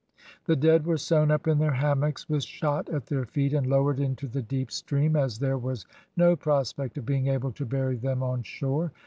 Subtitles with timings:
[0.45, 3.99] The dead were sewn up in their hammocks with shot at their feet, and lowered
[3.99, 5.85] into the deep stream, as there was
[6.17, 8.91] no prospect of being able to bury them on shore.